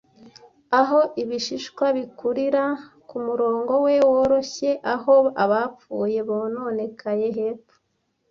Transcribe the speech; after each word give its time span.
Aho 0.79 0.99
ibishishwa 1.21 1.85
bikurira 1.97 2.63
kumurongo 3.09 3.73
we 3.85 3.95
woroshye, 4.11 4.71
aho 4.93 5.15
abapfuye 5.43 6.19
bononekaye 6.29 7.27
hepfo; 7.37 7.75